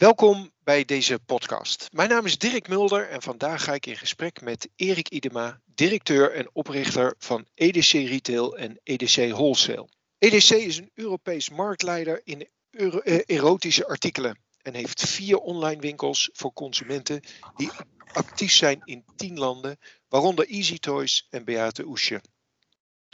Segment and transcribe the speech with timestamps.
[0.00, 1.88] Welkom bij deze podcast.
[1.92, 6.32] Mijn naam is Dirk Mulder en vandaag ga ik in gesprek met Erik Idema, directeur
[6.32, 9.88] en oprichter van EDC Retail en EDC Wholesale.
[10.18, 16.52] EDC is een Europees marktleider in eh, erotische artikelen en heeft vier online winkels voor
[16.52, 17.22] consumenten
[17.56, 17.70] die
[18.12, 22.22] actief zijn in tien landen, waaronder Easy Toys en Beate Oesje.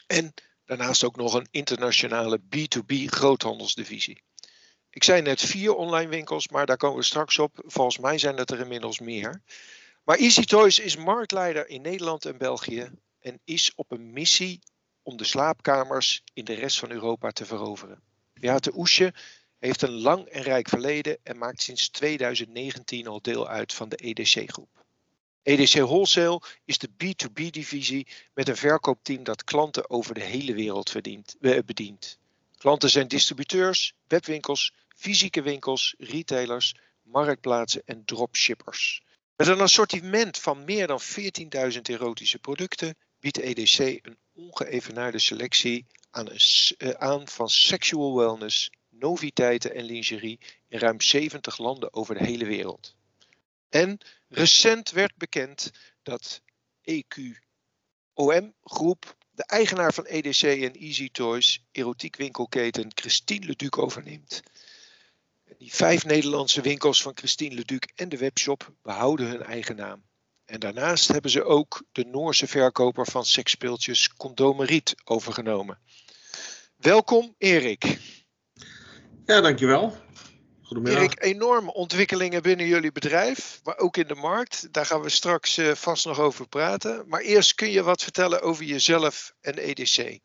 [0.06, 4.24] En daarnaast ook nog een internationale B2B groothandelsdivisie.
[4.96, 7.62] Ik zei net vier online winkels, maar daar komen we straks op.
[7.66, 9.42] Volgens mij zijn het er inmiddels meer.
[10.04, 14.58] Maar Easy Toys is marktleider in Nederland en België en is op een missie
[15.02, 18.00] om de slaapkamers in de rest van Europa te veroveren.
[18.34, 19.14] Beate Oesje
[19.58, 23.96] heeft een lang en rijk verleden en maakt sinds 2019 al deel uit van de
[23.96, 24.84] EDC-groep.
[25.42, 31.36] EDC Wholesale is de B2B-divisie met een verkoopteam dat klanten over de hele wereld verdient,
[31.40, 32.18] eh, bedient.
[32.56, 39.02] Klanten zijn distributeurs, webwinkels, fysieke winkels, retailers, marktplaatsen en dropshippers.
[39.36, 46.28] Met een assortiment van meer dan 14.000 erotische producten biedt EDC een ongeëvenaarde selectie aan,
[46.28, 52.44] eh, aan van sexual wellness, noviteiten en lingerie in ruim 70 landen over de hele
[52.44, 52.96] wereld.
[53.68, 55.70] En recent werd bekend
[56.02, 56.42] dat
[56.82, 64.42] EQOM Groep, de eigenaar van EDC en Easy Toys, erotiekwinkelketen Christine Leduc overneemt.
[65.58, 70.04] Die vijf Nederlandse winkels van Christine Leduc en de webshop behouden hun eigen naam.
[70.44, 75.78] En daarnaast hebben ze ook de Noorse verkoper van seksspeeltjes Condomeriet overgenomen.
[76.76, 77.98] Welkom Erik.
[79.24, 79.96] Ja, dankjewel.
[80.62, 81.02] Goedemiddag.
[81.02, 84.72] Erik, enorme ontwikkelingen binnen jullie bedrijf, maar ook in de markt.
[84.72, 87.04] Daar gaan we straks uh, vast nog over praten.
[87.08, 90.18] Maar eerst kun je wat vertellen over jezelf en EDC.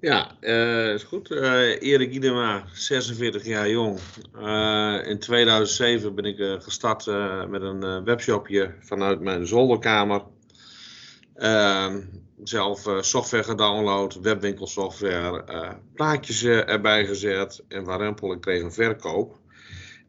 [0.00, 1.30] Ja, uh, is goed.
[1.30, 3.98] Uh, Erik Idema, 46 jaar jong.
[4.38, 7.06] Uh, in 2007 ben ik gestart
[7.48, 10.22] met een webshopje vanuit mijn zolderkamer.
[11.34, 12.00] Ehm,
[12.44, 15.44] zelf software gedownload, webwinkelsoftware,
[15.94, 19.38] plaatjes erbij gezet en warempel ik kreeg een verkoop.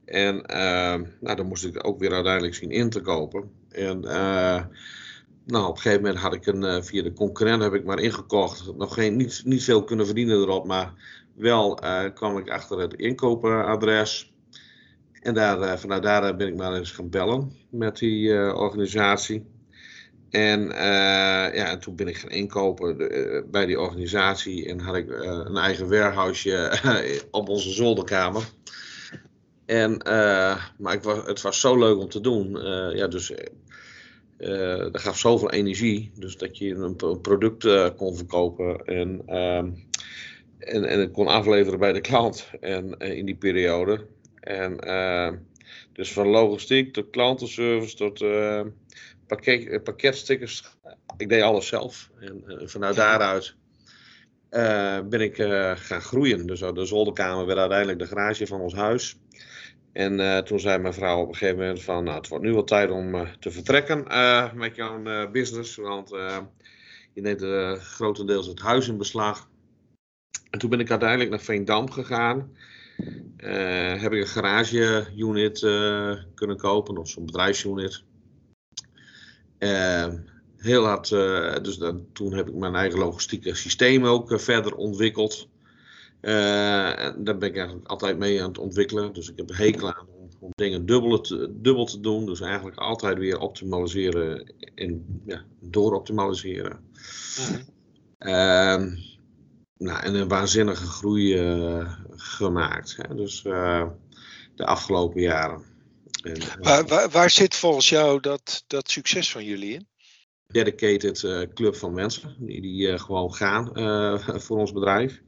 [0.05, 3.51] En ehm, nou, dan moest ik ook weer uiteindelijk zien in te kopen.
[3.69, 4.03] En
[5.47, 7.99] nou, op een gegeven moment had ik een, uh, via de concurrent heb ik maar
[7.99, 8.75] ingekocht.
[8.77, 10.93] Nog geen, niet, niet veel kunnen verdienen erop, maar
[11.35, 14.33] wel uh, kwam ik achter het inkoopadres.
[15.21, 19.45] En daar, uh, vanuit daar ben ik maar eens gaan bellen met die organisatie.
[20.29, 22.97] En, ja, en toen ben ik gaan inkopen
[23.51, 26.79] bij die organisatie en had ik een eigen warehouse
[27.31, 28.43] op onze zolderkamer.
[29.65, 30.01] En,
[30.77, 32.51] maar ik was, het was zo leuk om te doen.
[32.95, 33.33] ja, dus
[34.37, 39.57] uh, dat gaf zoveel energie, dus dat je een, product uh, kon verkopen en, uh,
[39.57, 44.05] en, en het kon afleveren bij de klant en, uh, in die periode.
[44.39, 45.45] En,
[45.93, 48.25] dus van logistiek tot klantenservice tot
[49.27, 50.63] pakket, pakketstickers,
[51.17, 52.09] ik deed alles zelf.
[52.19, 53.55] En vanuit daaruit
[55.09, 55.35] ben ik
[55.75, 56.47] gaan groeien.
[56.47, 59.17] Dus de zolderkamer werd uiteindelijk de garage van ons huis.
[59.97, 62.53] En uh, toen zei mijn vrouw op een gegeven moment van, nou, het wordt nu
[62.53, 66.09] wel tijd om uh, te vertrekken uh, met jouw business, want
[67.13, 67.41] je neemt
[67.79, 69.49] grotendeels het huis in beslag.
[70.49, 72.51] En toen ben ik uiteindelijk naar Veendam gegaan.
[73.97, 75.59] heb ik een garage unit
[76.33, 78.03] kunnen kopen, of zo'n bedrijfsunit.
[80.57, 81.09] heel hard,
[81.63, 81.79] dus
[82.13, 85.49] toen heb ik mijn eigen logistieke systeem ook verder ontwikkeld.
[86.21, 89.13] Uh, en daar ben ik eigenlijk altijd mee aan het ontwikkelen.
[89.13, 92.25] Dus ik heb hekel aan om, om dingen dubbel te, dubbel te doen.
[92.25, 96.79] Dus eigenlijk altijd weer optimaliseren en ja, dooroptimaliseren.
[98.19, 99.05] Mm
[99.77, 102.97] nou, en een waanzinnige groei uh, gemaakt.
[102.97, 103.15] Hè?
[103.15, 103.87] Dus uh,
[104.55, 105.63] de afgelopen jaren.
[106.23, 109.87] En, waar, waar, waar, zit volgens jou dat, dat succes van jullie in?
[110.47, 113.71] Dedicated club van mensen die, die gewoon gaan
[114.45, 115.21] voor ons bedrijf.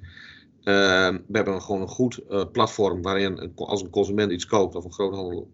[0.64, 4.84] Ehm, we hebben gewoon een goed uh, platform waarin als een consument iets koopt of
[4.84, 5.52] een groothandel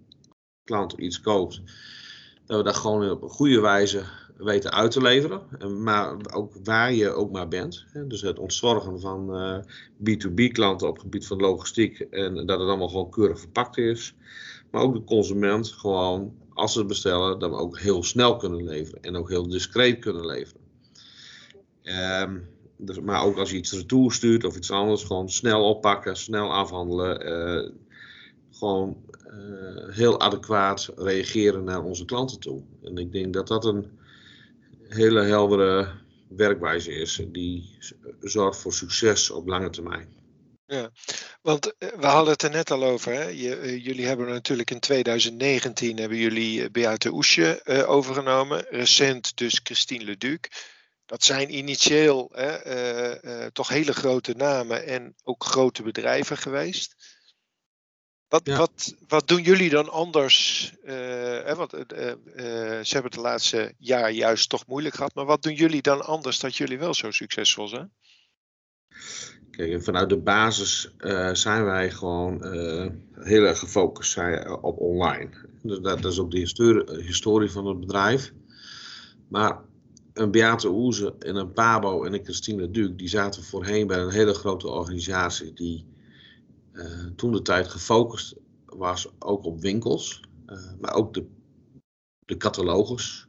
[0.64, 1.62] klant iets koopt,
[2.46, 4.04] dat we dat gewoon op een goede wijze
[4.38, 5.42] weten uit te leveren.
[5.84, 7.86] Maar ook waar je ook maar bent.
[8.08, 9.58] Dus het ontzorgen van uh,
[9.98, 14.16] B2B klanten op het gebied van logistiek en dat het allemaal gewoon keurig verpakt is.
[14.72, 19.02] Maar ook de consument gewoon, als ze het bestellen, we ook heel snel kunnen leveren
[19.02, 20.62] en ook heel discreet kunnen leveren.
[21.84, 26.18] Um, dus, maar ook als je iets retour stuurt of iets anders, gewoon snel oppakken,
[26.18, 27.28] snel afhandelen.
[27.28, 27.72] Uh,
[28.52, 32.62] gewoon uh, heel adequaat reageren naar onze klanten toe.
[32.84, 34.00] En ik denk dat dat een
[34.88, 35.88] hele heldere
[36.28, 37.78] werkwijze is die
[38.22, 40.16] zorgt voor succes op lange termijn.
[40.68, 40.92] Ja,
[41.42, 43.14] want eh, we hadden het er net al over.
[43.14, 43.24] Hè?
[43.24, 48.66] Eh, jullie hebben natuurlijk in 2019 hebben jullie eh, Beate Oesje overgenomen.
[48.70, 50.40] Recent dus Christine Leduc.
[51.06, 56.96] Dat zijn initieel hè, toch hele grote namen en ook grote bedrijven geweest.
[58.28, 60.72] Wat, wat, wat doen jullie dan anders?
[60.84, 65.16] Hè, want ze hebben het laatste jaar juist toch moeilijk gehad.
[65.16, 67.94] Maar wat doen jullie dan anders dat jullie wel zo succesvol zijn?
[69.52, 70.94] Kijk, vanuit de basis
[71.34, 72.44] zijn wij gewoon
[73.14, 75.30] heel erg gefocust zijn op online.
[75.62, 78.32] Dus dat, dat is ook de historie, historie, van het bedrijf.
[79.30, 79.65] Maar
[80.16, 84.12] een Beate Oeze en een Pabo en een Christine Duc, die zaten voorheen bij een
[84.12, 85.86] hele grote organisatie die
[86.74, 88.36] uh, toen de tijd gefocust
[88.66, 90.22] was ook op winkels,
[90.80, 91.26] maar ook de,
[92.26, 93.28] de catalogus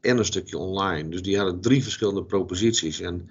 [0.00, 1.08] en een stukje online.
[1.08, 3.00] Dus die hadden drie verschillende proposities.
[3.00, 3.28] En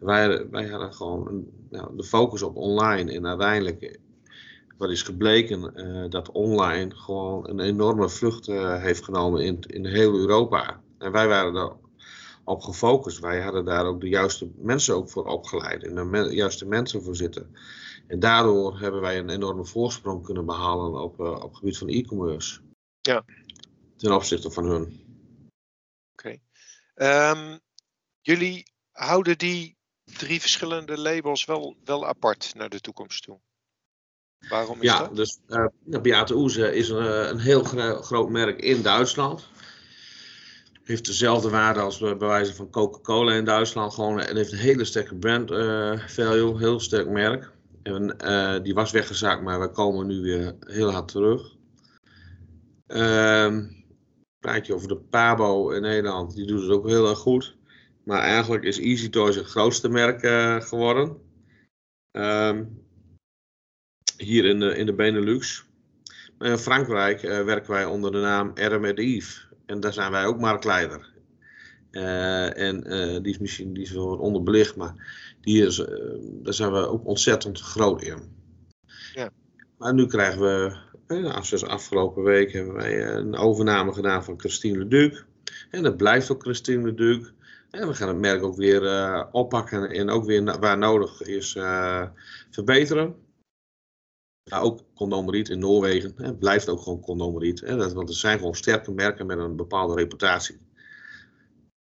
[0.00, 3.12] wij, wij hadden gewoon nou, de focus op online.
[3.12, 3.98] En uiteindelijk,
[4.78, 5.72] wat is gebleken,
[6.10, 10.80] dat online gewoon een enorme vlucht heeft genomen in, in heel Europa.
[10.98, 11.72] En wij waren daar
[12.44, 13.18] op gefocust.
[13.18, 15.84] Wij hadden daar ook de juiste mensen ook voor opgeleid.
[15.84, 17.56] En de me juiste mensen voor zitten.
[18.06, 21.88] En daardoor hebben wij een enorme voorsprong kunnen behalen op, uh, op het gebied van
[21.88, 22.60] e-commerce.
[23.00, 23.24] Ja.
[23.96, 24.82] Ten opzichte van hun.
[26.12, 26.38] Oké.
[26.96, 27.30] Okay.
[27.30, 27.60] Um,
[28.20, 33.40] jullie houden die drie verschillende labels wel, wel apart naar de toekomst toe.
[34.48, 35.16] Waarom is ja, dat?
[35.16, 39.48] Dus, uh, Beate Oeze is een, eh, een heel gro groot merk in Duitsland.
[40.84, 43.94] Heeft dezelfde waarde als bij wijze van Coca-Cola in Duitsland.
[43.94, 47.52] Gewoon, en heeft een hele sterke brand uh, value, heel sterk merk.
[47.82, 51.56] En uh, die was weggezaakt, maar we komen nu weer heel hard terug.
[52.86, 53.82] Ehm
[54.44, 57.56] praat je over de Pabo in Nederland, die doet het ook heel erg goed.
[58.04, 61.16] Maar eigenlijk is Easy Toys het grootste merk uh, geworden.
[62.12, 62.82] Um,
[64.16, 65.64] hier in de, in de Benelux.
[66.38, 69.48] Maar in Frankrijk werken wij onder de naam RM Yves.
[69.66, 71.12] En daar zijn wij ook marktleider.
[71.90, 72.82] Uh, en
[73.22, 74.94] die is misschien die is wel onderbelicht, maar
[75.40, 75.76] die is,
[76.22, 78.18] daar zijn we ook ontzettend groot in.
[79.14, 79.30] Ja.
[79.78, 80.76] Maar nu krijgen we,
[81.42, 85.24] zoals afgelopen week hebben wij een overname gedaan van Christine Leduc.
[85.70, 87.32] En dat blijft ook Christine Leduc.
[87.70, 91.52] En we gaan het merk ook weer oppakken en ook weer waar nodig is
[92.50, 93.14] verbeteren.
[94.44, 96.12] Ja, ook condomeriet in Noorwegen.
[96.16, 97.60] Het blijft ook gewoon condomeriet.
[97.60, 100.58] Hè, want er zijn gewoon sterke merken met een bepaalde reputatie.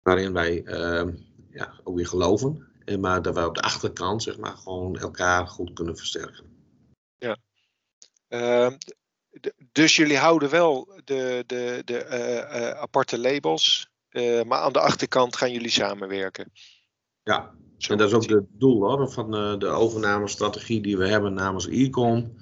[0.03, 1.15] Waarin wij uh,
[1.51, 2.69] ja, ook weer geloven.
[2.85, 6.45] En maar dat wij op de achterkant zeg maar, gewoon elkaar goed kunnen versterken.
[7.19, 7.37] Ja.
[8.29, 8.77] Ehm,
[9.73, 15.37] dus jullie houden wel de, de, de uh, aparte labels uh, maar aan de achterkant
[15.37, 16.53] gaan jullie samenwerken.
[17.23, 17.51] Ja,
[17.89, 21.69] en dat is ook het doel hoor, van de, de overnamestrategie die we hebben namens
[21.69, 22.35] Ecom.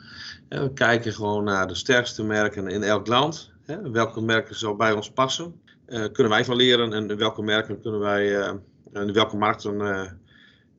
[0.48, 3.52] We kijken gewoon naar de sterkste merken in elk land.
[3.82, 5.60] Welke merken zal bij ons passen?
[5.86, 8.54] Uh, kunnen wij van leren en welke merken kunnen wij, uh,
[8.92, 9.76] in welke markten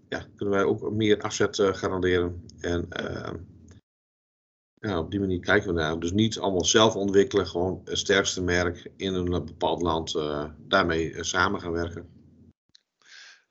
[0.09, 2.43] ja, kunnen wij ook meer afzet garanderen.
[2.59, 2.87] En
[4.73, 5.99] ja, op die manier kijken we naar.
[5.99, 10.15] Dus niet allemaal zelf ontwikkelen, gewoon het sterkste merk in een bepaald land
[10.67, 12.18] daarmee samen gaan werken.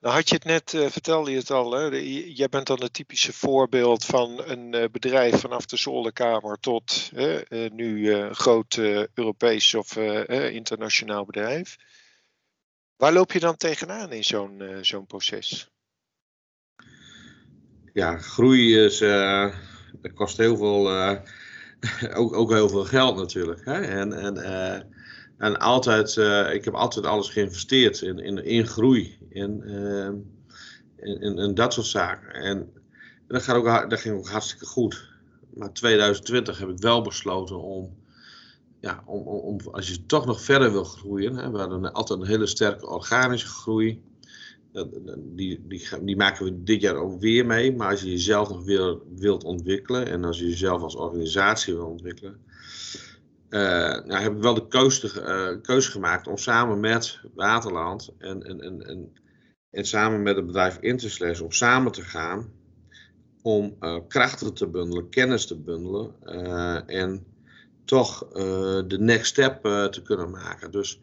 [0.01, 1.87] Nou had je het net, uh, vertelde je het al, hè?
[2.27, 7.11] jij bent dan het typische voorbeeld van een bedrijf vanaf de zolderkamer tot
[7.73, 8.77] nu een groot
[9.15, 9.97] Europees of
[10.51, 11.77] internationaal bedrijf.
[12.97, 15.71] Waar loop je dan tegenaan in zo'n zo'n proces?
[17.93, 19.05] Ja, groei is
[20.15, 20.91] kost heel veel,
[22.21, 23.65] ook, ook heel veel geld natuurlijk.
[23.65, 23.81] Hè?
[23.81, 24.37] En, en,
[25.39, 29.63] en altijd, uh, ik heb altijd alles geïnvesteerd in, in, in groei en
[30.97, 32.33] in, in, in, dat soort zaken.
[32.33, 32.73] En
[33.29, 35.09] dat, gaat ook, ging ook hartstikke goed.
[35.55, 37.97] Maar 2020 heb ik wel besloten om,
[38.81, 42.21] ja, om, om, om als je toch nog verder wil groeien, hè, we hadden altijd
[42.21, 44.03] een hele sterke organische groei
[45.17, 47.77] die, die, die, maken we dit jaar ook weer mee.
[47.77, 51.87] Maar als je jezelf nog wil, wilt ontwikkelen en als je jezelf als organisatie wil
[51.87, 52.41] ontwikkelen,
[53.51, 53.61] uh,
[54.05, 58.61] nou, heb ik wel de keuze, uh, keuze gemaakt om samen met Waterland en, en,
[58.61, 59.13] en, en,
[59.71, 62.53] en samen met het bedrijf Interslash om samen te gaan
[63.43, 66.15] om uh, krachten te bundelen, kennis te bundelen
[66.87, 67.27] en
[67.85, 68.29] toch
[68.87, 70.71] de next step te kunnen maken.
[70.71, 71.01] Dus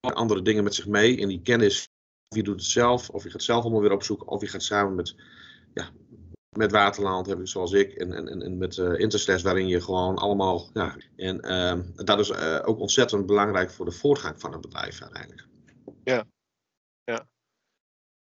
[0.00, 1.88] andere dingen met zich mee en die kennis
[2.34, 4.62] of je doet het zelf, of je gaat zelf allemaal weer opzoeken, of je gaat
[4.62, 5.14] samen met,
[5.74, 5.90] ja,
[6.56, 10.16] met Waterland, heb ik, zoals ik, en, en, en met uh, Interslash, waarin je gewoon
[10.16, 10.70] allemaal.
[10.72, 15.02] Ja, en uh, dat is uh, ook ontzettend belangrijk voor de voortgang van het bedrijf
[15.02, 15.46] uiteindelijk.
[16.04, 16.24] Ja,
[17.04, 17.28] ja.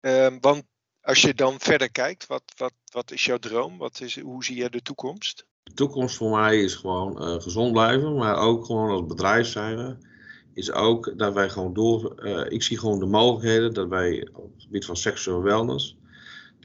[0.01, 0.63] Um, want
[1.05, 3.77] Als je dan verder kijkt, wat, wat, wat is jouw droom?
[3.77, 5.46] Wat is, hoe zie je de toekomst?
[5.63, 10.08] De toekomst voor mij is gewoon uh, gezond blijven, maar ook gewoon als bedrijf zijn.
[10.53, 12.25] Is ook dat wij gewoon door.
[12.50, 15.98] Ik zie gewoon de mogelijkheden dat wij op het gebied van seksueel wellness.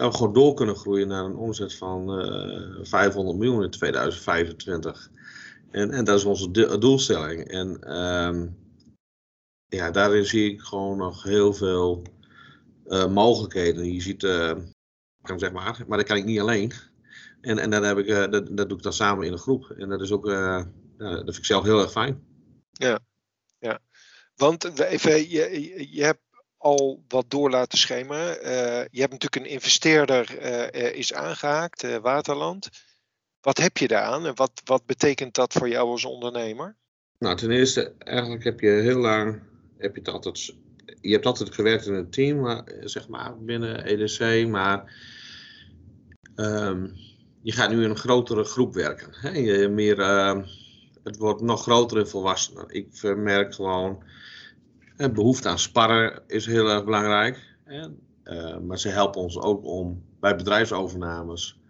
[0.00, 5.11] Dat we gewoon door kunnen groeien naar een omzet van uh, 500 miljoen in 2025.
[5.71, 7.49] En, en dat is onze doelstelling.
[7.49, 8.49] En ehm,
[9.66, 12.02] ja, daarin zie ik gewoon nog heel veel
[12.87, 13.92] uh, mogelijkheden.
[13.92, 14.52] Je ziet, uh,
[15.37, 16.73] zeg maar, maar dat kan ik niet alleen.
[17.40, 19.71] En, en dan heb ik, dat, dat doe ik dan samen in een groep.
[19.71, 20.25] En dat is ook,
[20.97, 22.25] dat vind ik zelf heel erg fijn.
[22.71, 22.99] Ja,
[23.59, 23.78] ja.
[24.35, 26.29] Want even, je, je hebt
[26.61, 28.35] al wat door laten schemeren.
[28.90, 30.43] je hebt natuurlijk een investeerder
[30.95, 32.69] is aangehaakt, Waterland.
[33.40, 36.76] Wat heb je daaraan en wat, wat betekent dat voor jou als ondernemer?
[37.19, 39.43] Nou, ten eerste, eigenlijk heb je heel lang,
[39.79, 40.55] heb je altijd
[41.00, 44.93] je hebt altijd gewerkt in een team, maar, zeg maar, binnen EDC, maar
[46.37, 46.93] um,
[47.43, 49.09] je gaat nu in een grotere groep werken.
[49.12, 49.31] Hè?
[49.31, 49.99] Je, meer,
[51.02, 52.64] het wordt nog groter en volwassener.
[52.73, 54.02] Ik merk gewoon,
[55.09, 57.57] behoefte aan sparren is heel erg belangrijk.
[58.25, 61.61] Uh, maar ze helpen ons ook om bij bedrijfsovernames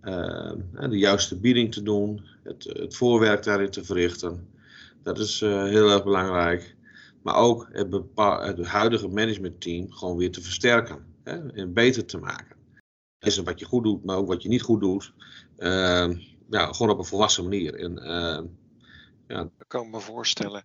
[0.00, 4.48] ehm, de juiste bieding te doen, het, het voorwerk daarin te verrichten.
[5.02, 6.76] Dat is eh, heel erg belangrijk.
[7.22, 12.56] Maar ook het, het huidige managementteam gewoon weer te versterken hè, en beter te maken.
[13.18, 15.12] Is wat je goed doet, maar ook wat je niet goed doet.
[16.50, 17.74] Ja, gewoon op een volwassen manier.
[17.74, 18.00] En,
[19.28, 19.50] ja.
[19.58, 20.64] Dat kan ik me voorstellen.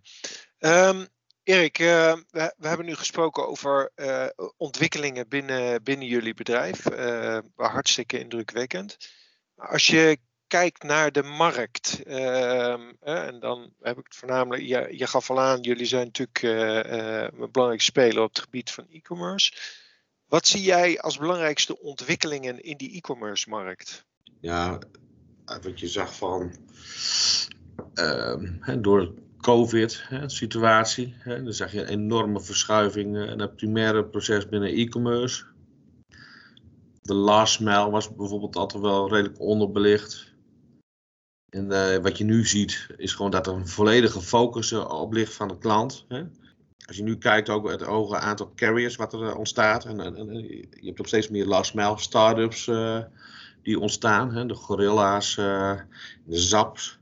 [0.59, 1.07] Um,
[1.51, 4.27] Erik, uh, we, we, hebben nu gesproken over uh,
[4.57, 6.91] ontwikkelingen binnen, binnen jullie bedrijf.
[6.91, 8.97] Uh, hartstikke indrukwekkend.
[9.55, 10.17] Als je
[10.47, 15.41] kijkt naar de markt, ehm, en dan heb ik het voornamelijk, je, je gaf al
[15.41, 19.53] aan, jullie zijn natuurlijk een belangrijke speler op het gebied van e-commerce.
[20.25, 24.05] Wat zie jij als belangrijkste ontwikkelingen in die e-commerce markt?
[24.39, 24.79] Ja,
[25.45, 26.55] wat je zag van
[27.95, 28.35] uh,
[28.77, 35.43] door COVID-situatie, dan zag je een enorme verschuiving in het primaire proces binnen e-commerce.
[37.01, 40.33] De last mile was bijvoorbeeld altijd wel redelijk onderbelicht.
[41.49, 45.33] En uh, wat je nu ziet, is gewoon dat er een volledige focus op ligt
[45.33, 46.05] van de klant.
[46.07, 46.23] Hè?
[46.87, 49.85] Als je nu kijkt ook het hoge aantal carriers wat er ontstaat.
[49.85, 52.99] En, en, je hebt ook steeds meer last mile startups uh,
[53.63, 54.33] die ontstaan.
[54.33, 54.45] Hè?
[54.45, 55.85] De gorilla's, de
[56.25, 57.00] zaps.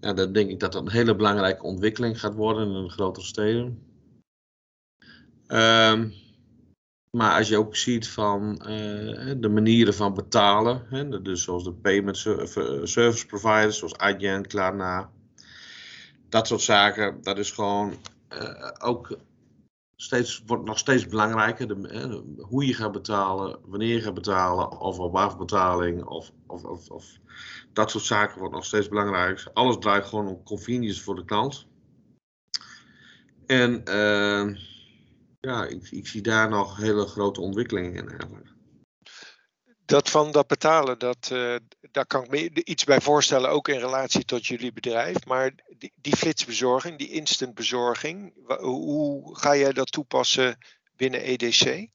[0.00, 3.26] En dan denk ik dat dat een hele belangrijke ontwikkeling gaat worden in de grotere
[3.26, 3.82] steden.
[5.48, 6.12] Um,
[7.10, 11.72] maar als je ook ziet van uh, de manieren van betalen, hè, dus zoals de
[11.72, 12.16] payment
[12.82, 15.10] service providers, zoals Adyen, Klarna,
[16.28, 17.94] dat soort zaken, dat is gewoon
[18.32, 19.18] uh, ook
[19.96, 21.68] steeds, wordt nog steeds belangrijker.
[21.68, 26.88] De, hoe je gaat betalen, wanneer je gaat betalen, of op afbetaling, of, of, of,
[26.88, 27.04] of,
[27.72, 29.50] dat soort zaken wordt nog steeds belangrijker.
[29.52, 31.66] Alles draait gewoon om convenience voor de klant.
[33.46, 34.56] En uh,
[35.40, 38.54] ja, ik, ik zie daar nog hele grote ontwikkelingen in eigenlijk.
[39.84, 41.56] Dat van dat betalen, dat, uh,
[41.90, 45.26] daar kan ik me iets bij voorstellen, ook in relatie tot jullie bedrijf.
[45.26, 50.58] Maar die, flitsbezorging, die instant bezorging, hoe ga jij dat toepassen
[50.96, 51.88] binnen EDC?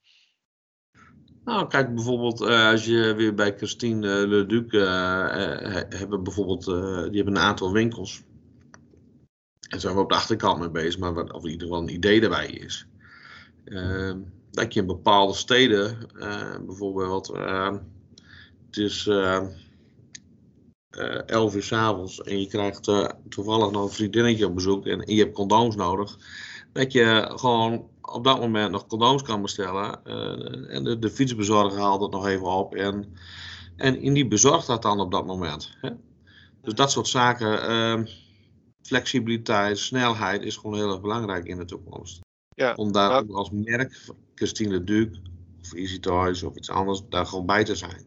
[1.46, 5.28] Nou, kijk bijvoorbeeld uh, als je weer bij Christine uh, Leduc uh,
[6.00, 8.22] hebben bijvoorbeeld, die hebben een aantal winkels.
[9.70, 11.94] En zijn we op de achterkant mee bezig, maar wat, of in ieder geval een
[11.94, 12.88] idee erbij is.
[13.66, 14.20] Ehm,
[14.52, 15.98] dat je in bepaalde steden,
[16.66, 17.76] bijvoorbeeld, uh,
[18.66, 19.46] het is uh,
[20.92, 25.16] 11 uur s'avonds en je krijgt eh, toevallig nog een vriendinnetje op bezoek en, en,
[25.16, 26.18] je hebt condooms nodig,
[26.74, 31.80] dat je gewoon op dat moment nog condooms kan bestellen eh, en de, de, fietsbezorger
[31.80, 33.14] haalt het nog even op en,
[33.76, 35.78] en in die bezorgt dat dan op dat moment.
[35.82, 35.90] Hè?
[36.62, 38.06] Dus dat soort zaken, ehm,
[38.82, 42.20] flexibiliteit, snelheid is gewoon heel erg belangrijk in de toekomst.
[42.56, 43.36] Ja, om daar maar...
[43.36, 44.00] als merk,
[44.36, 45.20] Christine Duke
[45.62, 48.06] of Easy Toys of iets anders, daar gewoon bij te zijn.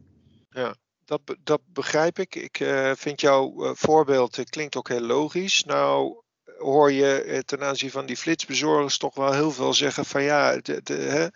[0.50, 2.34] Ja, dat, dat begrijp ik.
[2.34, 5.64] Ik uh, vind jouw uh, voorbeeld klinkt ook heel logisch.
[5.64, 6.22] Nou
[6.58, 11.26] hoor je ten aanzien van die flitsbezorgers toch wel heel veel zeggen van ja, hè,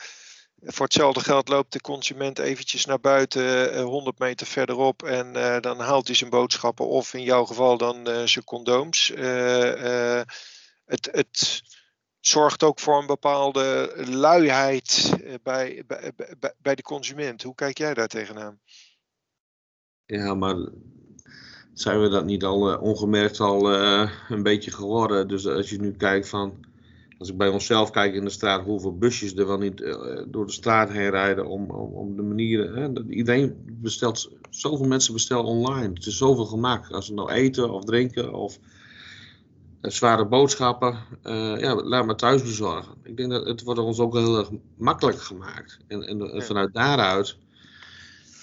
[0.61, 6.07] voor hetzelfde geld loopt de consument eventjes naar buiten 100 meter verderop en dan haalt
[6.07, 9.13] hij zijn boodschappen of in jouw geval dan zijn condooms.
[10.85, 11.63] het, het,
[12.21, 16.13] zorgt ook voor een bepaalde luiheid eh, bij, bij,
[16.59, 17.43] bij de consument.
[17.43, 18.61] Hoe kijk jij daar tegenaan?
[20.11, 20.57] Ja, maar
[21.73, 25.29] zijn we dat niet al uh, ongemerkt al uh, een beetje geworden?
[25.29, 26.67] Dus als je nu kijkt van
[27.19, 29.95] als ik bij onszelf kijk in de straat, hoeveel busjes er wel niet uh,
[30.27, 32.75] door de straat heen rijden om, om, om de manieren.
[32.75, 33.11] Hè?
[33.11, 35.95] Iedereen bestelt, zoveel mensen bestellen online.
[35.95, 36.93] Het is zoveel gemaakt.
[36.93, 38.59] Als ze nou eten of drinken of
[39.81, 40.99] zware boodschappen,
[41.59, 42.95] ja, laat maar thuis bezorgen.
[43.03, 45.79] Ik denk dat het wordt ons ook heel erg makkelijk gemaakt.
[45.87, 47.37] En, en, en vanuit daaruit,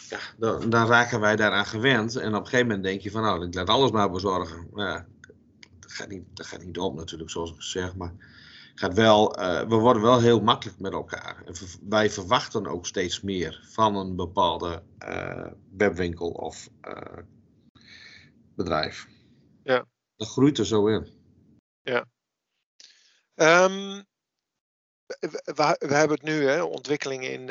[0.10, 2.16] ja, dan, dan, raken wij daaraan gewend.
[2.16, 4.68] En op een gegeven moment denk je van, nou, ik laat alles maar bezorgen.
[4.74, 5.06] Maar ja,
[5.80, 7.96] dat gaat niet, dat gaat niet op natuurlijk, zoals ik zeg.
[7.96, 8.14] Maar
[8.76, 11.44] gaat wel, uh, we worden wel heel makkelijk met elkaar.
[11.46, 11.54] En
[11.90, 15.48] wij verwachten ook steeds meer van een bepaalde uh,
[15.78, 17.24] webwinkel of uh,
[18.56, 19.08] bedrijf.
[19.64, 19.86] Ja.
[20.16, 21.08] Dat groeit er zo in.
[21.82, 22.06] Ja.
[23.36, 24.06] Um,
[25.08, 27.50] we, hebben het nu, hè, ontwikkelingen in,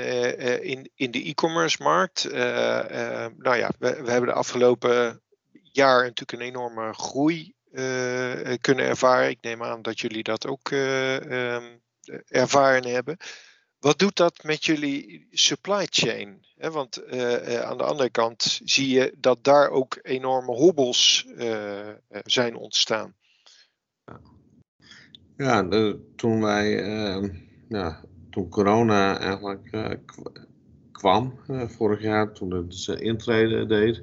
[0.62, 2.32] in, in de e-commerce markt.
[2.32, 5.22] nou ja, we, we hebben de afgelopen
[5.62, 7.54] jaar natuurlijk een enorme groei
[8.60, 9.28] kunnen ervaren.
[9.28, 11.82] Ik neem aan dat jullie dat ook um,
[12.28, 13.16] ervaren hebben.
[13.78, 16.46] Wat doet dat met jullie supply chain?
[16.56, 17.06] Want
[17.62, 21.26] aan de andere kant zie je dat daar ook enorme hobbels
[22.24, 23.14] zijn ontstaan.
[25.36, 25.68] Ja,
[26.16, 27.28] toen wij, ehm,
[27.68, 28.00] ja,
[28.30, 29.70] toen corona eigenlijk
[30.92, 34.02] kwam vorig jaar, toen het intrede deed,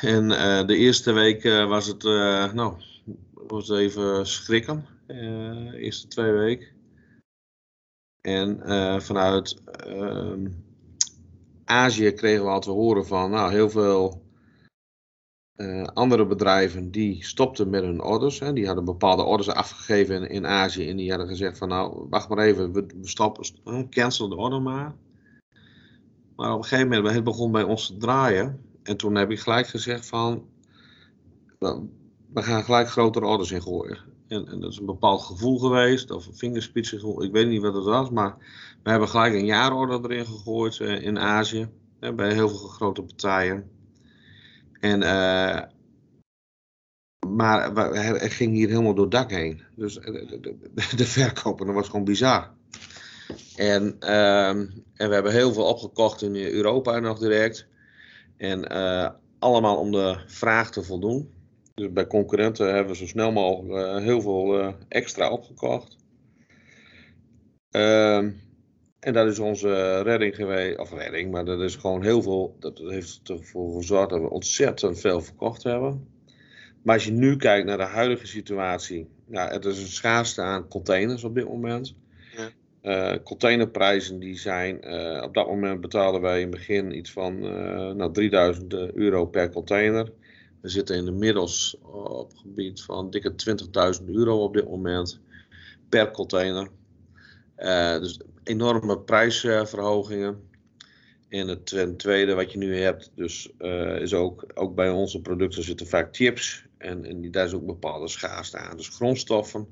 [0.00, 2.74] en uh, de eerste week uh, was het, uh, nou,
[3.32, 4.86] was even schrikken.
[5.06, 6.68] de eerste twee weken.
[8.20, 8.60] En
[9.02, 10.46] vanuit ehm,
[11.64, 14.19] Azië kregen we al te horen van, nou, heel veel
[15.94, 18.38] andere bedrijven die stopten met hun orders.
[18.38, 18.52] Hè.
[18.52, 20.88] Die hadden bepaalde orders afgegeven in, in Azië.
[20.88, 23.44] En die hadden gezegd van, nou, wacht maar even, we, stoppen,
[23.90, 24.94] cancel de order maar.
[26.36, 28.60] Maar op een gegeven moment, het begon bij ons te draaien.
[28.82, 30.44] En toen heb ik gelijk gezegd van,
[32.32, 33.98] we gaan gelijk grotere orders ingooien.
[34.28, 37.84] En, en dat is een bepaald gevoel geweest, of vingerspitsengevoel, ik weet niet wat het
[37.84, 38.36] was, maar
[38.82, 41.68] we hebben gelijk een jaarorder erin gegooid uh, in Azië,
[42.14, 43.79] bij heel veel grote partijen.
[44.80, 45.62] En, uh,
[47.28, 49.62] maar het ging hier helemaal door het dak heen.
[49.76, 52.50] Dus de, de, verkopen, dat was gewoon bizar.
[53.56, 57.66] En, uh, en we hebben heel veel opgekocht in Europa nog direct.
[58.36, 61.30] En uh, allemaal om de vraag te voldoen.
[61.74, 65.96] Dus bij concurrenten hebben we zo snel mogelijk heel veel extra opgekocht.
[67.70, 68.30] Ehm,
[69.00, 72.56] en dat is onze redding geweest, of redding, maar dat is gewoon heel veel.
[72.58, 76.08] Dat heeft ervoor gezorgd dat we ontzettend veel verkocht hebben.
[76.82, 80.68] Maar als je nu kijkt naar de huidige situatie, ja, het is een schaarste aan
[80.68, 81.94] containers op dit moment.
[82.82, 87.44] Uh, containerprijzen die zijn, uh, op dat moment betaalden wij in het begin iets van
[87.44, 90.12] uh, nou, 3000 euro per container.
[90.60, 93.32] We zitten inmiddels op het gebied van dikke
[94.00, 95.20] 20.000 euro op dit moment
[95.88, 96.68] per container.
[98.00, 100.48] dus enorme prijsverhogingen.
[101.28, 103.52] En het tweede wat je nu hebt, dus,
[103.98, 106.64] is ook, ook bij onze producten zitten vaak chips.
[106.78, 108.76] En, en daar is ook bepaalde schaarste aan.
[108.76, 109.68] Dus grondstoffen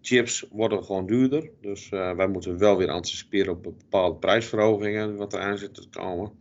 [0.00, 1.50] chips worden gewoon duurder.
[1.60, 5.88] Dus uh, wij moeten wel weer anticiperen op bepaalde prijsverhogingen wat er aan zit te
[5.88, 6.32] komen.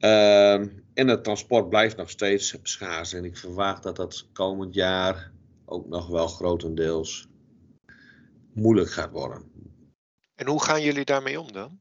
[0.00, 0.54] Uh,
[0.94, 3.12] en het transport blijft nog steeds schaars.
[3.12, 5.32] En ik verwacht dat dat komend jaar
[5.64, 7.28] ook nog wel grotendeels
[8.52, 9.42] moeilijk gaat worden.
[10.42, 11.80] En hoe gaan jullie daarmee om dan?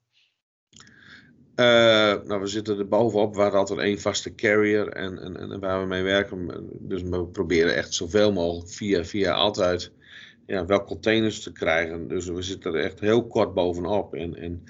[1.56, 3.36] Uh, nou, we zitten er bovenop.
[3.36, 6.70] We hadden altijd één vaste carrier en, en, en waar we mee werken.
[6.80, 9.92] Dus we proberen echt zoveel mogelijk via, via altijd
[10.46, 12.08] ja, wel containers te krijgen.
[12.08, 14.14] Dus we zitten er echt heel kort bovenop.
[14.14, 14.64] En, en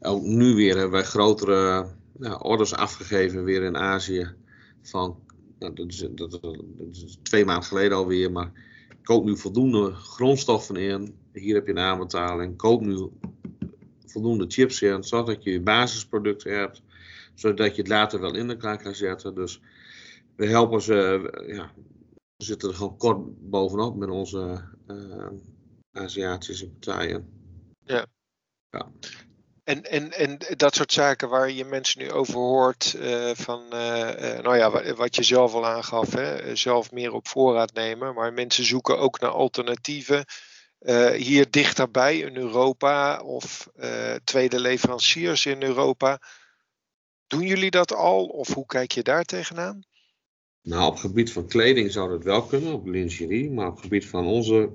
[0.00, 1.86] ook nu weer hebben wij grotere
[2.20, 4.34] ja, orders afgegeven weer in Azië.
[4.82, 5.18] Van,
[5.58, 6.56] nou, dat, is, dat, dat,
[6.92, 8.52] is twee maanden geleden alweer, maar
[9.02, 11.22] koop nu voldoende grondstoffen in.
[11.34, 12.56] Hier heb je een aanbetaling.
[12.56, 13.08] Koop nu
[14.06, 16.82] voldoende chips in, zodat je je basisproducten hebt.
[17.34, 19.34] Zodat je het later wel in elkaar kan zetten.
[19.34, 19.60] Dus
[20.36, 21.72] we helpen ze, ja,
[22.36, 25.26] we zitten er gewoon kort bovenop met onze uh,
[25.92, 27.28] Aziatische partijen.
[27.84, 28.06] Ja.
[28.70, 28.90] ja.
[29.64, 34.38] En, en, en dat soort zaken waar je mensen nu over hoort, uh, van, uh,
[34.40, 38.64] nou ja, wat je zelf al aangaf, hè, zelf meer op voorraad nemen, maar mensen
[38.64, 40.24] zoeken ook naar alternatieven.
[41.16, 43.68] Hier dichterbij in Europa of
[44.24, 46.20] tweede leveranciers in Europa.
[47.26, 49.84] Doen jullie dat al of hoe kijk je daar tegenaan?
[50.62, 54.26] Nou, op gebied van kleding zou dat wel kunnen, op lingerie, maar op gebied van
[54.26, 54.72] onze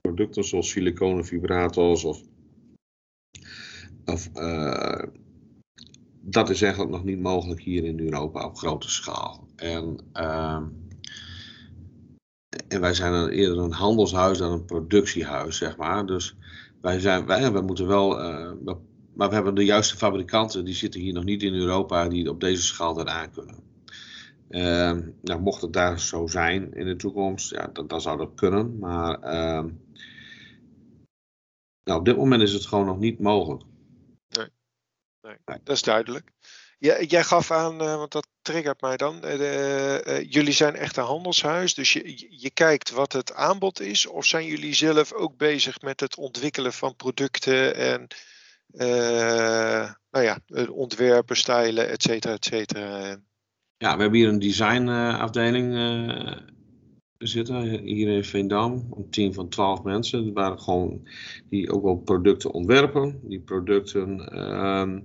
[0.00, 2.22] producten zoals siliconen vibrators of,
[4.04, 5.02] of uh,
[6.20, 9.48] dat is eigenlijk nog niet mogelijk hier in Europa op grote schaal.
[9.56, 10.62] En, uh,
[12.68, 16.06] en wij zijn eerder een handelshuis dan een productiehuis, zeg maar.
[16.06, 16.36] Dus
[16.80, 18.52] wij, zijn, wij, wij moeten wel, uh,
[19.14, 22.40] maar we hebben de juiste fabrikanten, die zitten hier nog niet in Europa, die op
[22.40, 23.64] deze schaal dat aan kunnen.
[24.48, 28.34] Uh, nou, mocht het daar zo zijn in de toekomst, ja, dan, dan zou dat
[28.34, 28.78] kunnen.
[28.78, 29.64] Maar uh,
[31.84, 33.62] nou, op dit moment is het gewoon nog niet mogelijk.
[34.28, 34.48] Nee,
[35.20, 35.58] nee, nee.
[35.64, 36.32] dat is duidelijk.
[36.78, 39.20] Ja, jij gaf aan, uh, want dat triggert mij dan.
[39.24, 44.06] Uh, jullie zijn echt een handelshuis, dus je, je kijkt wat het aanbod is.
[44.06, 48.06] Of zijn jullie zelf ook bezig met het ontwikkelen van producten en
[50.10, 50.38] nou ja,
[50.70, 53.16] ontwerpen, stijlen, et cetera, et cetera?
[53.78, 55.74] Ja, we hebben hier een designafdeling
[57.18, 58.86] zitten, hier in Veendam.
[58.96, 60.32] Een team van 12 mensen.
[60.32, 61.08] Waren gewoon
[61.48, 63.20] die ook wel producten ontwerpen.
[63.22, 64.98] Die producten uh,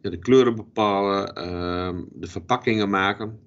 [0.00, 3.40] de kleuren bepalen, uh, de verpakkingen maken.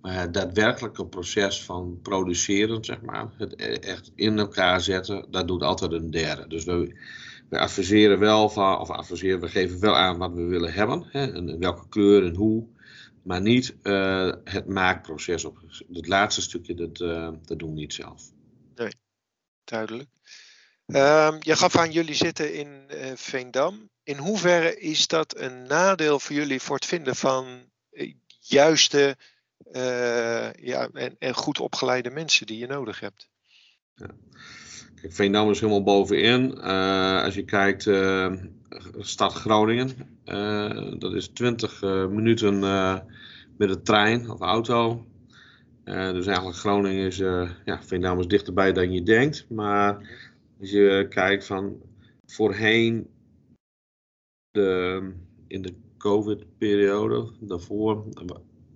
[0.00, 5.48] Maar het daadwerkelijke proces van produceren, zeg maar, het e-, echt in elkaar zetten, dat
[5.48, 6.48] doet altijd een derde.
[6.48, 6.94] Dus we,
[7.48, 11.32] we adviseren wel van, of adviseren, we geven wel aan wat we willen hebben, hè,
[11.32, 12.66] en welke kleur en hoe
[13.22, 15.44] maar niet uh, het maakproces.
[15.44, 15.58] Op.
[15.92, 18.22] Het laatste stukje, dat, uh, dat doen we niet zelf.
[18.74, 18.92] Nee,
[19.64, 20.08] duidelijk.
[20.86, 23.90] Um, je gaf aan, jullie zitten in uh, Veendam.
[24.10, 27.46] In hoeverre is dat een nadeel voor jullie voor het vinden van
[28.40, 29.16] juiste
[30.60, 33.28] ja, en, en, goed opgeleide mensen die je nodig hebt?
[33.94, 34.06] Ja.
[35.00, 36.60] Kijk, Veendam is helemaal bovenin.
[37.24, 37.86] als je kijkt,
[38.98, 40.18] stad Groningen.
[40.24, 42.98] Uh, dat is 20 uh, eh, minuten uh,
[43.56, 45.06] met de trein of auto.
[45.84, 47.16] dus eigenlijk Groningen is,
[47.64, 49.46] ja, Veendam is dichterbij dan je denkt.
[49.48, 49.94] Maar
[50.60, 51.82] als je kijkt van
[52.26, 53.06] voorheen,
[54.50, 55.12] de,
[55.46, 58.04] in de COVID-periode, daarvoor,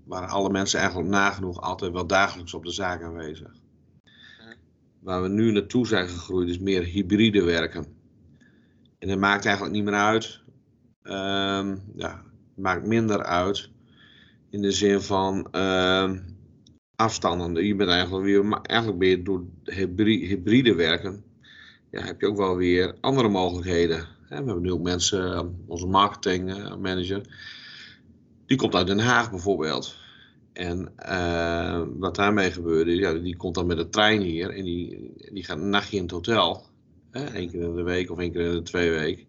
[0.04, 3.62] waren alle mensen eigenlijk nagenoeg altijd wel dagelijks op de zaak aanwezig.
[5.00, 7.86] Waar we nu naartoe zijn gegroeid is meer hybride werken.
[8.98, 10.40] En het maakt eigenlijk niet meer uit.
[11.02, 12.22] Um, ja,
[12.54, 13.70] het maakt minder uit.
[14.50, 16.12] In de zin van uh,
[16.96, 17.66] afstanden.
[17.66, 21.24] Je bent eigenlijk weer, eigenlijk ben je door hybride werken.
[21.90, 24.13] Ja, heb je ook wel weer andere mogelijkheden.
[24.28, 27.20] We hebben nu ook mensen, onze marketingmanager,
[28.46, 29.96] die komt uit Den Haag bijvoorbeeld.
[30.52, 35.12] En uh, wat daarmee gebeurde, ja, die komt dan met de trein hier en die,
[35.32, 36.66] die gaat een nachtje in het hotel.
[37.10, 39.24] Eén keer in de week of één keer in de twee weken.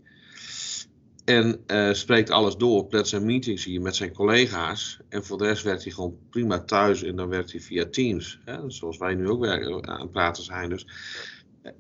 [1.26, 5.00] En uh, spreekt alles door, plet zijn meetings hier met zijn collega's.
[5.10, 8.40] En voor de rest werkt hij gewoon prima thuis en dan werkt hij via Teams.
[8.46, 8.70] Hè?
[8.70, 10.70] Zoals wij nu ook aan het praten zijn.
[10.70, 10.88] Dus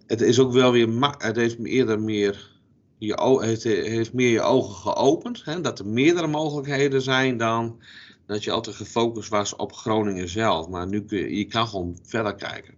[0.07, 2.54] het is ook wel weer, het heeft eerder meer
[2.97, 5.45] je, het heeft meer je ogen geopend.
[5.45, 5.61] Hè?
[5.61, 7.81] Dat er meerdere mogelijkheden zijn dan
[8.25, 10.67] dat je altijd gefocust was op Groningen zelf.
[10.67, 12.73] Maar nu kun je, je kan gewoon verder kijken.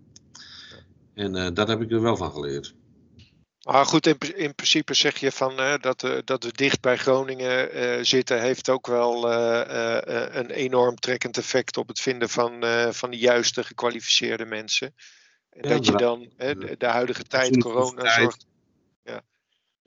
[1.13, 2.75] En uh, dat heb ik er wel van geleerd.
[3.61, 6.97] Maar goed, in, in principe zeg je van uh, dat, uh, dat we dicht bij
[6.97, 13.09] Groningen uh, zitten, heeft ook wel een enorm trekkend effect op het vinden van, van
[13.09, 14.95] de juiste gekwalificeerde mensen.
[15.49, 18.45] En ja, dat je dan de, de, huidige tijd, corona zorgt.
[19.03, 19.21] Ja.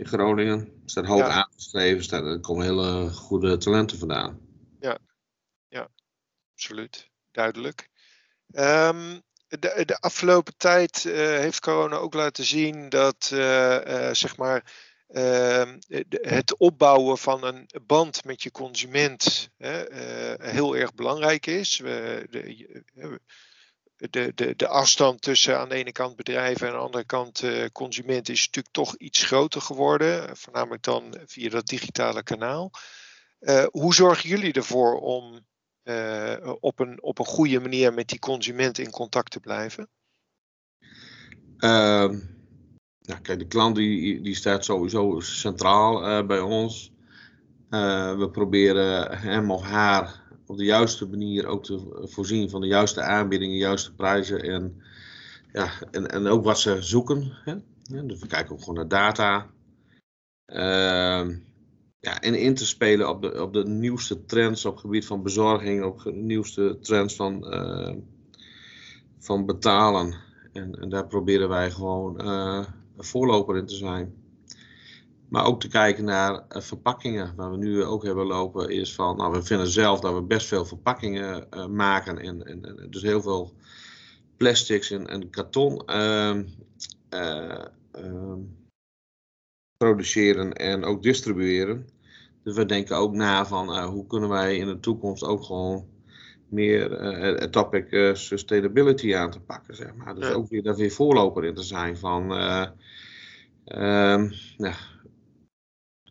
[0.01, 1.29] In Groningen staat hoog ja.
[1.29, 4.41] aangeschreven, staat, er komen hele goede talenten vandaan.
[4.81, 4.99] Ja,
[5.69, 5.89] ja
[6.55, 7.89] absoluut, duidelijk.
[8.53, 13.41] Um, de, de afgelopen tijd uh, heeft corona ook laten zien dat uh,
[13.87, 14.73] uh, zeg maar,
[15.07, 15.79] ehm,
[16.11, 19.51] het opbouwen van een band met je consument
[20.39, 21.79] heel erg belangrijk is.
[21.79, 23.21] We, de,
[24.11, 27.45] de, de, de afstand tussen aan de ene kant bedrijven en aan de andere kant
[27.73, 32.71] consument is natuurlijk toch iets groter geworden, voornamelijk dan via dat digitale kanaal.
[33.71, 35.45] hoe zorgen jullie ervoor om
[35.85, 39.89] uh, op, een, op een goede manier met die consument in contact te blijven?
[41.59, 42.11] Uh,
[43.01, 46.93] nou, kijk, de klant die, die staat sowieso centraal uh, bij ons.
[47.71, 52.67] Uh, we proberen hem of haar op de juiste manier ook te voorzien van de
[52.67, 54.83] juiste aanbiedingen, juiste prijzen en,
[55.53, 57.33] ja, en, en ook wat ze zoeken.
[57.45, 57.55] Hè?
[58.07, 59.47] dus we kijken ook gewoon naar data.
[60.47, 61.37] Uh,
[62.01, 65.23] ja, en in te spelen op de, op de nieuwste trends op het gebied van
[65.23, 67.95] bezorging, op de nieuwste trends van, uh,
[69.19, 70.15] van betalen.
[70.53, 74.15] En, en, daar proberen wij gewoon uh, een voorloper in te zijn.
[75.31, 77.33] Maar ook te kijken naar uh, verpakkingen.
[77.37, 80.47] Waar we nu ook hebben lopen is van, nou we vinden zelf dat we best
[80.47, 82.19] veel verpakkingen maken.
[82.19, 83.55] En, en, en, dus heel veel
[84.37, 86.45] plastics en, en karton ehm,
[87.09, 88.39] ehm,
[89.77, 91.89] produceren en ook distribueren.
[92.43, 95.89] Dus we denken ook na van hoe kunnen wij in de toekomst ook gewoon
[96.49, 96.91] meer
[97.41, 100.15] het topic sustainability aan te pakken, zeg maar.
[100.15, 102.33] Dus ook weer daar weer voorloper in te zijn van,
[103.65, 104.75] ehm, ja,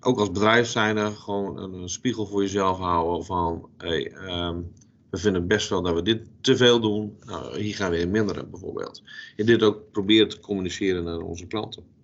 [0.01, 4.61] ook als bedrijf zijn er gewoon een, spiegel voor jezelf houden van, hey, ehm,
[5.09, 8.11] we vinden best wel dat we dit te veel doen, nou, hier gaan we in
[8.11, 9.03] minderen bijvoorbeeld.
[9.35, 11.97] En dit ook proberen te communiceren naar onze klanten.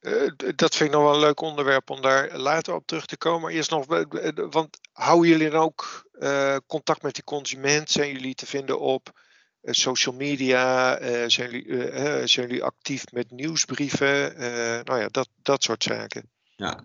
[0.00, 3.16] Uh, dat vind ik nog wel een leuk onderwerp om daar later op terug te
[3.16, 3.52] komen.
[3.52, 3.86] Eerst nog,
[4.50, 7.90] want houden jullie dan ook uh, contact met die consument?
[7.90, 9.20] Zijn jullie te vinden op
[9.62, 10.98] social media?
[11.28, 14.34] zijn, jullie, zijn jullie actief met nieuwsbrieven?
[14.84, 16.30] nou ja, dat, dat soort zaken.
[16.56, 16.84] Ja,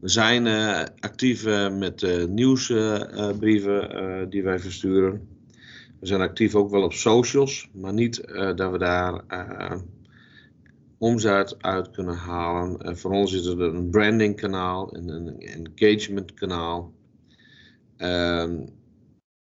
[0.00, 0.46] we zijn
[0.98, 5.28] actief met nieuwsbrieven die wij versturen.
[6.00, 9.24] We zijn actief ook wel op socials, maar niet dat we daar
[10.98, 12.80] omzet uit kunnen halen.
[12.80, 16.92] En voor ons is het een branding kanaal, een, een engagement kanaal.
[17.98, 18.68] Um,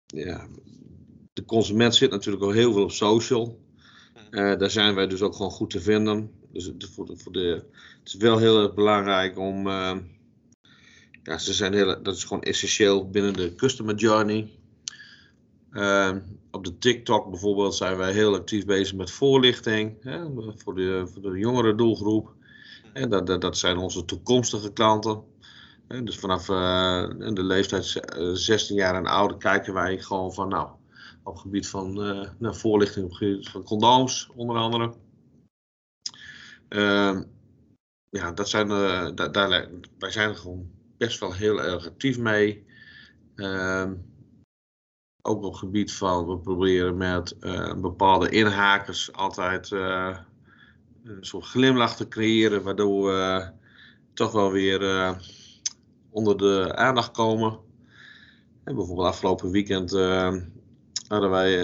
[0.07, 0.47] ja,
[1.33, 3.61] de consument zit natuurlijk al heel veel op social.
[4.31, 6.31] Daar zijn wij dus ook gewoon goed te vinden.
[6.53, 7.65] Dus voor de, voor de,
[7.99, 9.67] het is wel heel erg belangrijk om.
[9.67, 9.97] Uh,
[11.23, 14.51] ja, ze zijn heel, dat is gewoon essentieel binnen de customer journey.
[15.73, 16.17] Uh,
[16.51, 20.25] op de TikTok bijvoorbeeld zijn wij heel actief bezig met voorlichting hè,
[20.57, 22.35] voor, de, voor de jongere doelgroep.
[22.93, 25.23] En dat, dat, dat zijn onze toekomstige klanten.
[26.05, 30.69] dus vanaf uh, de leeftijd 16 jaar en ouder kijken wij gewoon van nou,
[31.23, 32.07] op het gebied van
[32.41, 34.93] uh, voorlichting op gebied van condooms onder andere.
[36.69, 37.21] Uh,
[38.11, 42.19] ja, dat zijn, uh, daar, daar, wij zijn er gewoon best wel heel erg actief
[42.19, 42.67] mee.
[43.35, 43.91] Uh,
[45.23, 50.19] ook op het gebied van, we proberen met uh, bepaalde inhakers altijd uh,
[51.05, 53.51] een soort glimlach te creëren, waardoor we
[54.15, 55.17] toch wel weer
[56.11, 57.59] onder de aandacht komen.
[58.65, 59.91] En bijvoorbeeld afgelopen weekend
[61.09, 61.57] hadden wij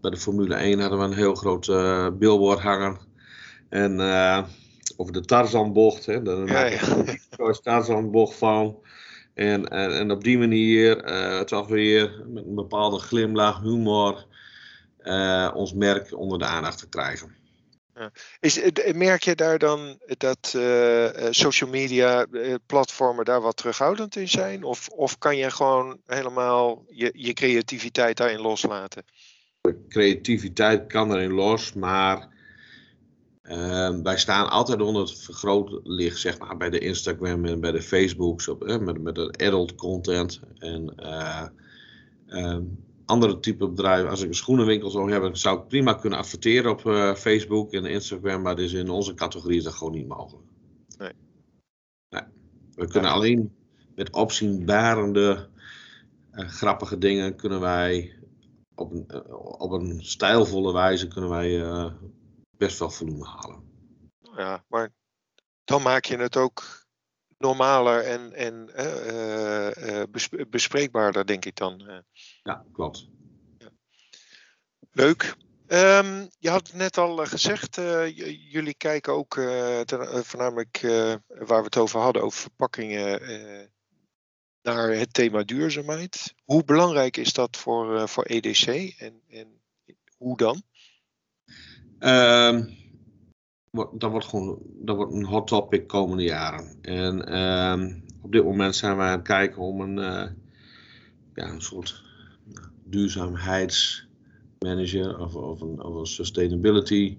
[0.00, 1.66] bij de Formule 1 hadden we een heel groot
[2.18, 3.09] billboard hangen.
[3.70, 4.00] En
[4.96, 7.52] over de Tarzanbocht, hè, daar ja, ja.
[7.62, 8.82] Tarzanbocht van.
[9.34, 14.26] En, en, en op die manier uh, toch weer met een bepaalde glimlach, humor,
[15.02, 17.34] uh, ons merk onder de aandacht te krijgen.
[17.94, 18.10] Ja.
[18.40, 18.60] Is,
[18.94, 22.26] merk je daar dan dat uh, social media
[22.66, 24.62] platformen daar wat terughoudend in zijn?
[24.64, 29.04] Of, of kan je gewoon helemaal je, je creativiteit daarin loslaten?
[29.88, 32.28] Creativiteit kan erin los, maar
[33.50, 37.82] Ehm, wij staan altijd onder het vergrootlicht, zeg maar, bij de Instagram en bij de
[37.82, 40.40] Facebooks, op, eh, met, met de adult content.
[40.58, 41.46] En uh,
[42.28, 46.70] um, andere type bedrijven, als ik een schoenenwinkel zou hebben, zou ik prima kunnen adverteren
[46.70, 50.46] op uh, Facebook en Instagram, maar dus in onze categorie is dat gewoon niet mogelijk.
[50.98, 51.12] Nee.
[52.08, 52.22] nee.
[52.74, 53.52] We kunnen alleen
[53.94, 55.48] met opzienbarende,
[56.30, 58.14] grappige dingen kunnen wij
[58.74, 59.24] op een,
[59.60, 61.62] op een stijlvolle wijze kunnen wij
[62.60, 63.62] best wel volume halen.
[64.36, 64.92] Ja, maar
[65.64, 66.86] dan maak je het ook
[67.38, 72.04] normaler en, en uh, uh, bespreekbaarder, denk ik dan.
[72.42, 73.08] Ja, klopt.
[73.58, 73.70] Ja.
[74.92, 75.36] Leuk.
[75.66, 77.74] Um, je had het net al gezegd,
[78.50, 79.34] jullie kijken ook
[79.84, 80.80] ten, voornamelijk
[81.28, 83.20] waar we het over hadden, over verpakkingen,
[84.62, 86.34] naar het thema duurzaamheid.
[86.44, 88.66] Hoe belangrijk is dat voor, voor EDC
[88.98, 89.62] en, en
[90.16, 90.62] hoe dan?
[92.00, 92.78] Um,
[93.92, 96.82] dat wordt gewoon dat wordt een hot topic komende jaren.
[96.82, 100.26] En um, op dit moment zijn wij aan het kijken om een, uh,
[101.34, 102.02] ja, een soort
[102.84, 107.18] duurzaamheidsmanager of, of, een, of een sustainability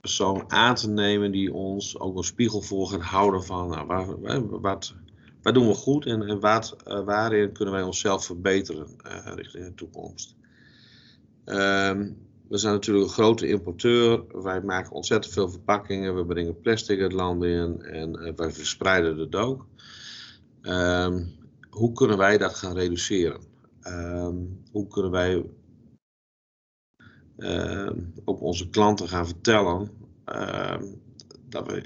[0.00, 4.60] persoon aan te nemen die ons ook een spiegel voor gaat houden van nou, waar,
[4.60, 4.94] wat,
[5.42, 9.64] wat doen we goed en, en wat, uh, waarin kunnen wij onszelf verbeteren uh, richting
[9.64, 10.36] de toekomst.
[11.44, 14.42] Um, we zijn natuurlijk een grote importeur.
[14.42, 16.16] Wij maken ontzettend veel verpakkingen.
[16.16, 19.66] We brengen plastic het land in en uh, wij verspreiden het ook.
[20.62, 23.40] Um, hoe kunnen wij dat gaan reduceren?
[23.86, 25.44] Um, hoe kunnen wij
[27.36, 29.90] um, ook onze klanten gaan vertellen
[31.48, 31.82] dat, we,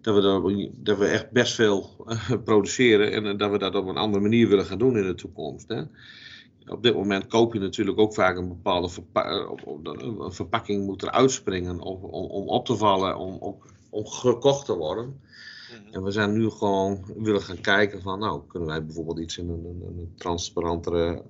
[0.00, 3.96] dat, we dat, we echt best veel uh, produceren en dat we dat op een
[3.96, 5.68] andere manier willen gaan doen in de toekomst.
[5.68, 5.82] Hè?
[6.70, 9.30] Op dit moment koop je natuurlijk ook vaak een bepaalde verpa
[9.82, 13.56] een verpakking moet er uitspringen om, om, om op te vallen, om, om,
[13.90, 15.20] om gekocht te worden.
[15.70, 15.94] Mhm.
[15.94, 19.48] En we zijn nu gewoon willen gaan kijken van, nou, kunnen wij bijvoorbeeld iets in
[19.48, 21.22] een, een, een transparantere,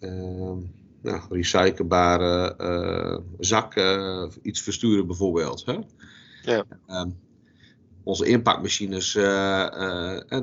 [0.00, 0.52] uh,
[1.00, 5.64] nou, recyclebare uh, zak uh, iets versturen bijvoorbeeld.
[5.64, 5.78] Hè?
[6.42, 6.64] Ja.
[6.88, 7.16] Um,
[8.04, 9.12] onze inpakmachines,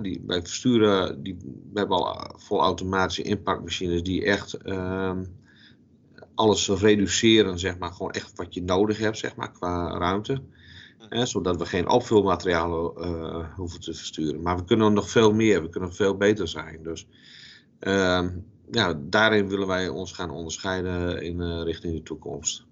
[0.02, 1.38] die, wij versturen, die,
[1.74, 5.24] we hebben al vol automatische inpakmachines die echt ehm,
[6.36, 10.42] alles reduceren, zeg maar, gewoon echt wat je nodig hebt, zeg maar, qua ruimte.
[11.10, 12.94] Hè, zodat we geen opvulmaterialen
[13.56, 14.42] hoeven te versturen.
[14.42, 16.84] Maar we kunnen nog veel meer, we kunnen veel beter zijn.
[16.84, 17.08] Dus
[17.80, 18.28] uh,
[18.72, 22.66] ja, daarin willen wij ons gaan onderscheiden in richting de toekomst.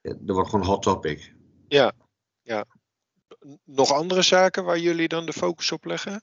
[0.00, 1.34] Ja, dat wordt gewoon een hot topic.
[1.68, 1.92] Ja,
[2.42, 2.66] ja.
[3.64, 6.22] Nog andere zaken waar jullie dan de focus op leggen?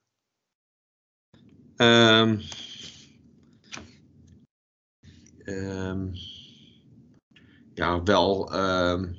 [1.75, 2.41] Um,
[5.45, 6.11] um,
[7.73, 8.53] ja, wel.
[8.55, 9.15] Um,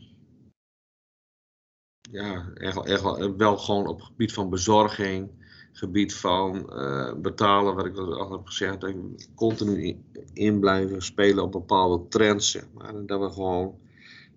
[2.11, 3.03] ja, echt, echt
[3.37, 5.31] wel gewoon op het gebied van bezorging,
[5.73, 8.95] gebied van uh, betalen, wat ik al heb gezegd, dat
[9.35, 13.07] continu in, blijven spelen op bepaalde trends, zeg maar.
[13.07, 13.81] Dat we gewoon,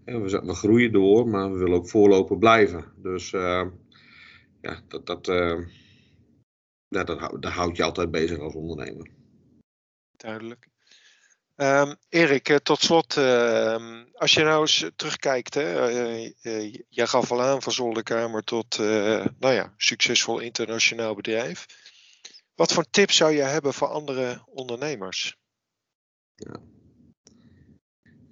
[0.06, 2.94] we, we, groeien door, maar we willen ook voorlopen blijven.
[2.98, 3.66] Dus uh,
[4.62, 5.26] ja, dat, dat,
[6.88, 9.10] ja, dat, dat houdt je altijd bezig als ondernemer.
[10.12, 10.68] Duidelijk.
[11.56, 15.90] Um, Erik, eh, tot slot, uh, als je nou eens terugkijkt, hè,
[16.42, 18.78] uh, jij gaf al aan van zolderkamer tot
[19.40, 21.66] nou ja, succesvol internationaal bedrijf.
[22.56, 25.38] Wat voor tips zou je hebben voor andere ondernemers?
[26.36, 26.62] Ja.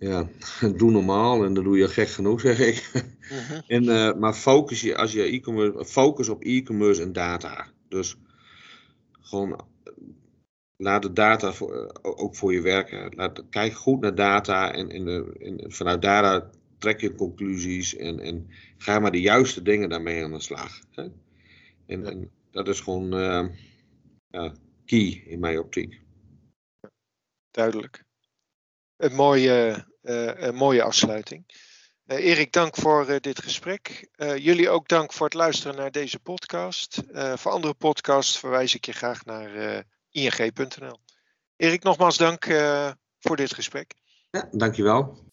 [0.03, 0.27] Ja,
[0.77, 2.91] doe normaal en dan doe je gek genoeg, zeg ik.
[3.21, 3.61] -huh.
[3.75, 7.67] en, maar focus je als je e-commerce, focus op e-commerce en data.
[7.87, 8.17] Dus
[9.21, 9.65] gewoon
[10.83, 13.15] laat de data voor, eh, ook voor je werken.
[13.15, 15.07] Laat, kijk goed naar data en, en,
[15.39, 20.31] en, vanuit data trek je conclusies en, en ga maar de juiste dingen daarmee aan
[20.31, 20.79] de slag.
[20.91, 21.03] Hè?
[21.85, 24.51] En, en, dat is gewoon uh,
[24.85, 26.01] key in mijn optiek.
[27.51, 28.03] Duidelijk.
[28.95, 31.43] Een mooie, een mooie afsluiting.
[32.07, 34.09] Uh, Erik, dank voor dit gesprek.
[34.17, 37.01] jullie ook dank voor het luisteren naar deze podcast.
[37.13, 40.99] voor andere podcasts verwijs ik je graag naar ing.nl.
[41.55, 42.45] Erik, nogmaals dank
[43.19, 43.93] voor dit gesprek.
[44.31, 45.31] Ja, dankjewel.